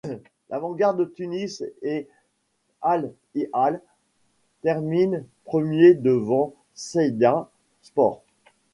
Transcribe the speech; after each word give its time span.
L’Avant-garde 0.49 0.97
de 0.97 1.05
Tunis 1.05 1.61
et 1.83 2.07
Al 2.81 3.13
Hilal 3.35 3.79
terminent 4.63 5.27
premiers 5.45 5.93
devant 5.93 6.55
Saydia 6.73 7.47
Sports. 7.83 8.23